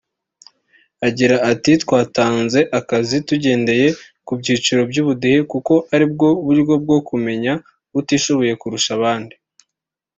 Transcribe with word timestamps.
Agira 1.07 1.35
ati“Twatanze 1.51 2.59
akazi 2.79 3.17
tugendeye 3.27 3.87
ku 4.25 4.31
byiciro 4.39 4.81
by’ubudehe 4.89 5.39
kuko 5.51 5.73
aribwo 5.93 6.27
buryo 6.45 6.73
bwo 6.83 6.97
kumenya 7.07 7.53
utishoboye 7.99 8.53
kurusha 8.61 8.91
abandi 8.99 9.35